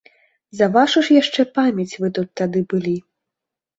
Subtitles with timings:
[0.61, 2.95] За вашу ж яшчэ памяць, вы тут тады былі.